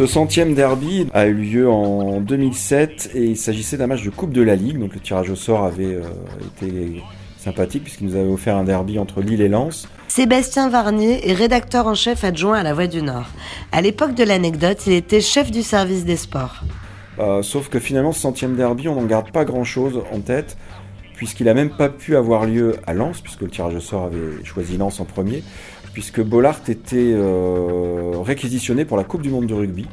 [0.00, 4.32] Ce centième derby a eu lieu en 2007 et il s'agissait d'un match de Coupe
[4.32, 4.78] de la Ligue.
[4.78, 6.04] Donc le tirage au sort avait euh,
[6.56, 7.02] été
[7.36, 9.86] sympathique puisqu'il nous avait offert un derby entre Lille et Lens.
[10.08, 13.26] Sébastien Varnier est rédacteur en chef adjoint à La Voix du Nord.
[13.72, 16.62] À l'époque de l'anecdote, il était chef du service des sports.
[17.18, 20.56] Euh, sauf que finalement, ce centième derby, on n'en garde pas grand-chose en tête
[21.20, 24.42] puisqu'il n'a même pas pu avoir lieu à Lens, puisque le tirage au sort avait
[24.42, 25.42] choisi Lens en premier,
[25.92, 29.86] puisque Bollard était euh, réquisitionné pour la Coupe du Monde de rugby.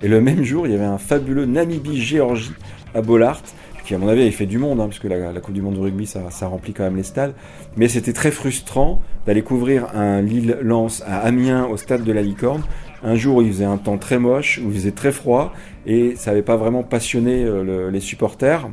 [0.00, 2.54] Et le même jour, il y avait un fabuleux Namibie-Géorgie
[2.94, 3.42] à Bollard,
[3.84, 5.80] qui à mon avis avait fait du monde, hein, puisque la, Coupe du Monde de
[5.80, 7.34] rugby, ça, remplit quand même les stades.
[7.76, 12.62] Mais c'était très frustrant d'aller couvrir un Lille-Lens à Amiens au stade de la Licorne,
[13.02, 15.52] un jour où il faisait un temps très moche, où il faisait très froid,
[15.84, 18.66] et ça n'avait pas vraiment passionné euh, les supporters.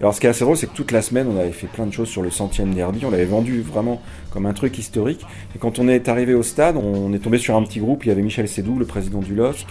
[0.00, 1.86] Alors ce qui est assez drôle, c'est que toute la semaine, on avait fait plein
[1.86, 5.24] de choses sur le centième derby, on l'avait vendu vraiment comme un truc historique.
[5.54, 8.08] Et quand on est arrivé au stade, on est tombé sur un petit groupe, il
[8.08, 9.66] y avait Michel Sédou, le président du LOSC,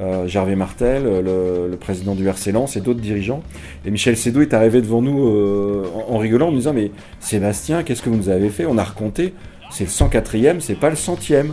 [0.00, 3.42] euh, Gervais Martel, le, président du RC Lens et d'autres dirigeants.
[3.84, 7.82] Et Michel Sédou est arrivé devant nous euh, en, rigolant, en nous disant Mais Sébastien,
[7.82, 8.66] qu'est-ce que vous nous avez fait?
[8.66, 9.34] On a recompté,
[9.70, 11.52] c'est le 104e, c'est pas le centième.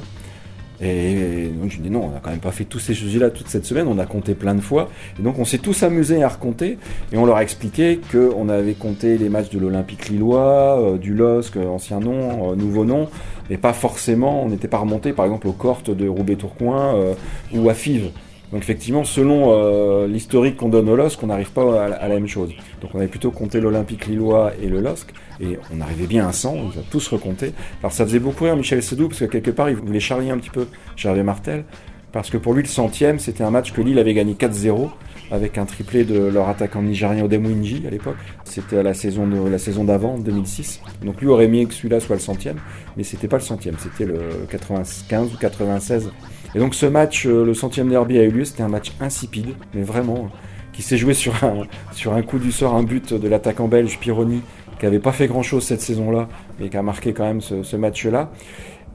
[0.82, 3.48] Et donc je dis non, on n'a quand même pas fait tous ces sujets-là toute
[3.48, 4.90] cette semaine, on a compté plein de fois.
[5.20, 6.78] Et donc on s'est tous amusés à recompter
[7.12, 11.14] et on leur a expliqué qu'on avait compté les matchs de l'Olympique Lillois, euh, du
[11.14, 13.10] LOSC, ancien nom, euh, nouveau nom,
[13.50, 17.14] mais pas forcément, on n'était pas remonté par exemple aux cortes de Roubaix-Tourcoing euh,
[17.54, 18.12] ou à Fives.
[18.52, 22.28] Donc effectivement, selon euh, l'historique qu'on donne au LOSC, on n'arrive pas à, la même
[22.28, 22.52] chose.
[22.82, 25.08] Donc on avait plutôt compté l'Olympique Lillois et le LOSC,
[25.42, 27.52] et on arrivait bien à 100, on les a tous recomptés.
[27.82, 30.38] Alors ça faisait beaucoup rire Michel Sédou, parce que quelque part, il voulait charrier un
[30.38, 31.66] petit peu Charlie Martel,
[32.14, 34.90] parce que pour lui, le centième, c'était un match que Lille avait gagné 4-0,
[35.32, 38.16] avec un triplé de leur attaquant nigérien Odemwinji à l'époque.
[38.46, 40.82] C'était la saison de, la saison d'avant, 2006.
[41.04, 42.58] Donc lui aurait aimé que celui-là soit le centième,
[42.96, 44.20] mais c'était pas le centième, c'était le
[44.50, 46.12] 95 ou 96
[46.58, 49.54] et donc ce match, euh, le centième derby a eu lieu, c'était un match insipide,
[49.76, 50.30] mais vraiment,
[50.74, 54.00] qui s'est joué sur un, sur un coup du sort, un but de l'attaquant belge
[54.00, 54.42] Pironi,
[54.80, 56.28] qui n'avait pas fait grand-chose cette saison-là,
[56.60, 58.32] mais qui a marqué quand même ce, match-là.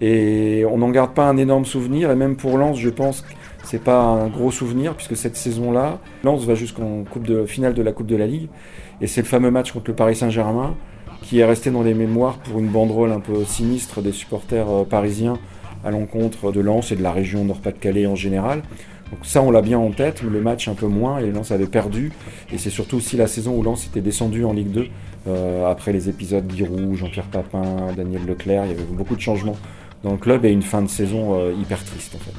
[0.01, 3.33] Et on n'en garde pas un énorme souvenir, et même pour Lens, je pense que
[3.63, 7.05] c'est pas un gros souvenir, puisque cette saison-là, Lens va jusqu'en
[7.47, 8.49] finale de la Coupe de la Ligue,
[9.01, 10.75] et c'est le fameux match contre le Paris Saint-Germain
[11.23, 14.83] qui est resté dans les mémoires pour une banderole un peu sinistre des supporters euh,
[14.83, 15.39] parisiens
[15.85, 18.63] à l'encontre de Lens et de la région Nord-Pas-de-Calais en général.
[19.11, 21.51] Donc ça, on l'a bien en tête, mais le match un peu moins, et Lens
[21.51, 22.13] avait perdu.
[22.53, 24.89] Et c'est surtout aussi la saison où Lens était descendu en Ligue 2,
[25.29, 29.57] euh, après les épisodes d'Irou, Jean-Pierre Papin, Daniel Leclerc, il y avait beaucoup de changements
[30.03, 32.33] dans le club et une fin de saison euh, hyper triste en fait.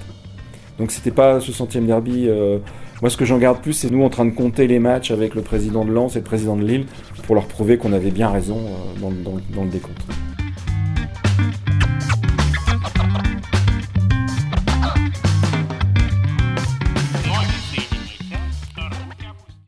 [0.77, 2.27] Donc c'était pas ce centième derby.
[2.27, 2.57] Euh,
[3.01, 5.35] moi, ce que j'en garde plus, c'est nous en train de compter les matchs avec
[5.35, 6.85] le président de Lens et le président de Lille
[7.25, 8.57] pour leur prouver qu'on avait bien raison
[8.99, 10.01] dans, dans le décompte.